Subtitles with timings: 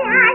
[0.00, 0.26] Yeah.